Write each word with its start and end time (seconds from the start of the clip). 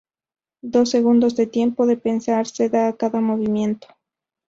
Dos 0.63 0.89
segundos 0.89 1.35
de 1.35 1.45
tiempo 1.45 1.85
de 1.85 1.95
pensar 1.95 2.47
se 2.47 2.65
da 2.73 2.83
a 2.87 2.95
cada 3.01 3.19
movimiento. 3.21 3.87